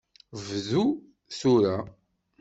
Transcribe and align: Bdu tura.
Bdu 0.45 0.83
tura. 1.37 1.77